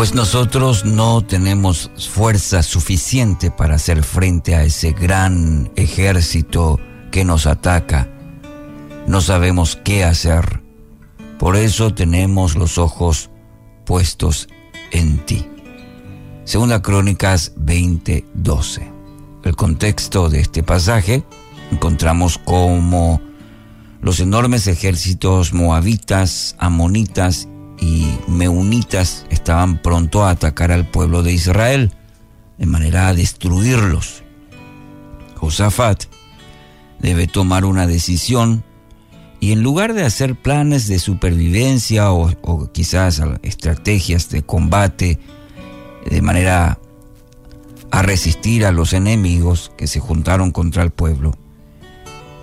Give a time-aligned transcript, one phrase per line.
[0.00, 6.80] Pues nosotros no tenemos fuerza suficiente para hacer frente a ese gran ejército
[7.10, 8.08] que nos ataca.
[9.06, 10.62] No sabemos qué hacer.
[11.38, 13.28] Por eso tenemos los ojos
[13.84, 14.48] puestos
[14.90, 15.46] en ti.
[16.44, 18.90] Segunda Crónicas 20:12.
[19.44, 21.24] El contexto de este pasaje
[21.70, 23.20] encontramos como
[24.00, 27.49] los enormes ejércitos moabitas, amonitas
[27.80, 31.92] y meunitas estaban pronto a atacar al pueblo de Israel,
[32.58, 34.22] de manera a destruirlos.
[35.36, 36.04] Josafat
[36.98, 38.62] debe tomar una decisión
[39.40, 45.18] y en lugar de hacer planes de supervivencia o, quizás estrategias de combate
[46.08, 46.78] de manera
[47.90, 51.32] a resistir a los enemigos que se juntaron contra el pueblo,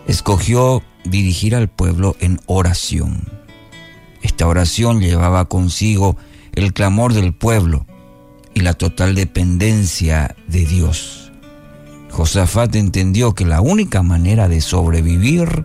[0.07, 3.36] escogió dirigir al pueblo en oración.
[4.27, 6.17] Esta oración llevaba consigo
[6.51, 7.85] el clamor del pueblo
[8.53, 11.31] y la total dependencia de Dios.
[12.11, 15.63] Josafat entendió que la única manera de sobrevivir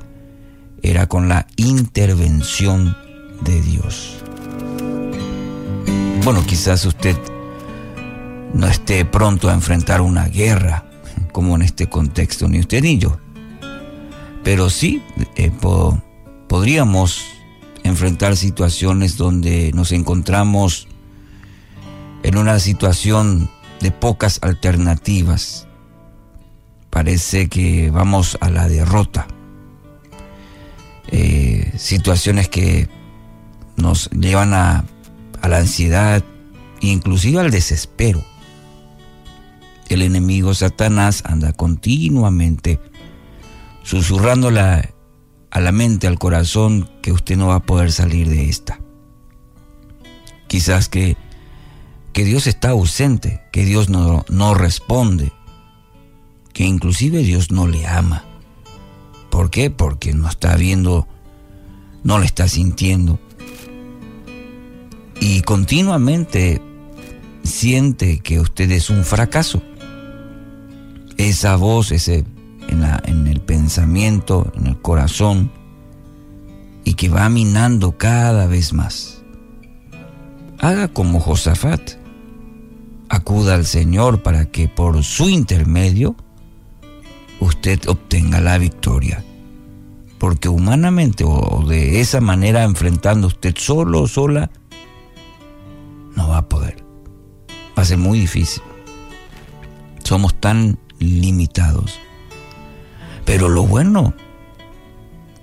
[0.80, 2.96] era con la intervención
[3.40, 4.22] de Dios.
[6.22, 7.16] Bueno, quizás usted
[8.54, 10.84] no esté pronto a enfrentar una guerra,
[11.32, 13.18] como en este contexto, ni usted ni yo.
[14.44, 15.02] Pero sí
[15.34, 15.50] eh,
[16.46, 17.41] podríamos
[17.92, 20.88] enfrentar situaciones donde nos encontramos
[22.22, 25.68] en una situación de pocas alternativas.
[26.88, 29.26] Parece que vamos a la derrota.
[31.08, 32.88] Eh, situaciones que
[33.76, 34.84] nos llevan a,
[35.42, 36.24] a la ansiedad,
[36.80, 38.24] inclusive al desespero.
[39.90, 42.80] El enemigo Satanás anda continuamente
[43.82, 44.91] susurrando la,
[45.52, 48.80] a la mente, al corazón, que usted no va a poder salir de esta.
[50.48, 51.18] Quizás que,
[52.14, 55.30] que Dios está ausente, que Dios no, no responde,
[56.54, 58.24] que inclusive Dios no le ama.
[59.30, 59.68] ¿Por qué?
[59.68, 61.06] Porque no está viendo,
[62.02, 63.20] no le está sintiendo.
[65.20, 66.62] Y continuamente
[67.42, 69.62] siente que usted es un fracaso.
[71.18, 72.24] Esa voz, ese
[72.72, 75.50] en, el pensamiento, en el corazón,
[76.84, 79.22] y que va minando cada vez más.
[80.58, 81.92] Haga como Josafat.
[83.08, 86.16] Acuda al Señor para que por su intermedio
[87.40, 89.22] usted obtenga la victoria.
[90.18, 94.50] Porque humanamente o de esa manera enfrentando usted solo o sola,
[96.16, 96.84] no va a poder.
[97.76, 98.62] Va a ser muy difícil.
[100.04, 101.98] Somos tan limitados.
[103.32, 104.12] Pero lo bueno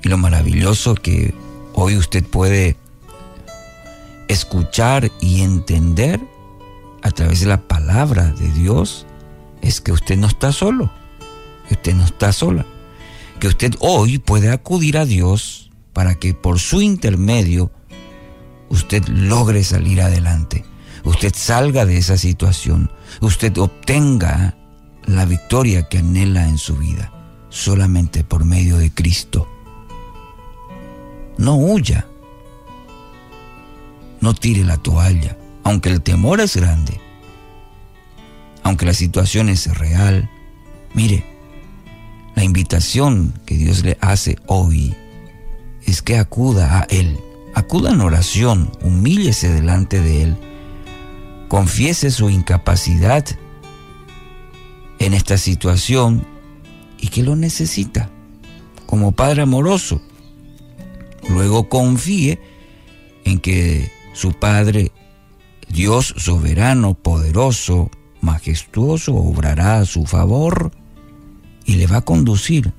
[0.03, 1.33] y lo maravilloso que
[1.73, 2.77] hoy usted puede
[4.27, 6.21] escuchar y entender
[7.01, 9.07] a través de la palabra de Dios
[9.63, 10.91] es que usted no está solo,
[11.67, 12.63] que usted no está sola,
[13.39, 17.71] que usted hoy puede acudir a Dios para que por su intermedio
[18.69, 20.63] usted logre salir adelante,
[21.05, 24.55] usted salga de esa situación, usted obtenga
[25.07, 27.11] la victoria que anhela en su vida
[27.49, 29.47] solamente por medio de Cristo.
[31.37, 32.07] No huya,
[34.21, 36.99] no tire la toalla, aunque el temor es grande,
[38.63, 40.29] aunque la situación es real.
[40.93, 41.25] Mire,
[42.35, 44.95] la invitación que Dios le hace hoy
[45.85, 47.19] es que acuda a Él,
[47.55, 50.37] acuda en oración, humíllese delante de Él,
[51.47, 53.25] confiese su incapacidad
[54.99, 56.25] en esta situación
[56.99, 58.09] y que lo necesita
[58.85, 60.01] como Padre amoroso.
[61.29, 62.39] Luego confíe
[63.23, 64.91] en que su Padre,
[65.69, 70.71] Dios soberano, poderoso, majestuoso, obrará a su favor
[71.65, 72.73] y le va a conducir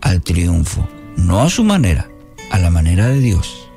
[0.00, 2.08] al triunfo, no a su manera,
[2.50, 3.68] a la manera de Dios.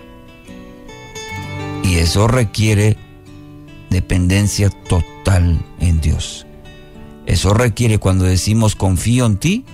[1.84, 2.98] Y eso requiere
[3.91, 6.47] dependencia total en Dios.
[7.46, 9.66] Eso requiere cuando decimos confío en ti,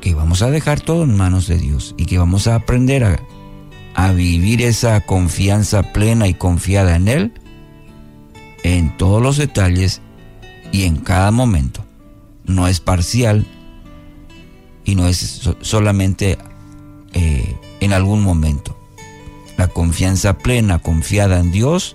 [0.00, 3.22] que vamos a dejar todo en manos de Dios y que vamos a aprender a,
[3.94, 7.32] a vivir esa confianza plena y confiada en Él
[8.64, 10.00] en todos los detalles
[10.72, 11.84] y en cada momento.
[12.44, 13.46] No es parcial
[14.84, 16.38] y no es solamente
[17.12, 18.76] eh, en algún momento.
[19.56, 21.94] La confianza plena, confiada en Dios,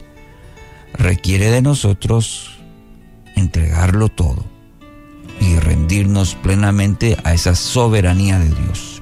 [0.93, 2.56] requiere de nosotros
[3.37, 4.43] entregarlo todo
[5.39, 9.01] y rendirnos plenamente a esa soberanía de Dios.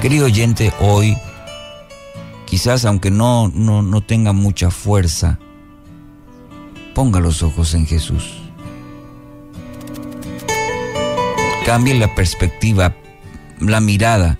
[0.00, 1.16] Querido oyente, hoy
[2.50, 5.38] Quizás aunque no, no, no tenga mucha fuerza,
[6.96, 8.42] ponga los ojos en Jesús.
[11.64, 12.96] Cambie la perspectiva,
[13.60, 14.36] la mirada.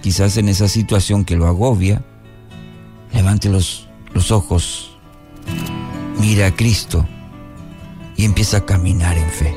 [0.00, 2.02] Quizás en esa situación que lo agobia,
[3.12, 4.96] levante los, los ojos,
[6.18, 7.06] mira a Cristo
[8.16, 9.56] y empieza a caminar en fe.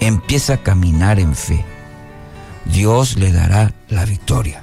[0.00, 1.64] Empieza a caminar en fe.
[2.64, 4.62] Dios le dará la victoria.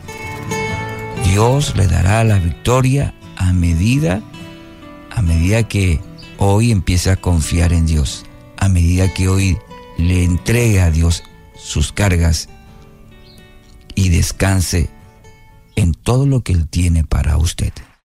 [1.25, 4.21] Dios le dará la victoria a medida,
[5.11, 6.01] a medida que
[6.37, 8.25] hoy empiece a confiar en Dios,
[8.57, 9.57] a medida que hoy
[9.97, 11.23] le entregue a Dios
[11.55, 12.49] sus cargas
[13.95, 14.89] y descanse
[15.75, 17.73] en todo lo que Él tiene para usted.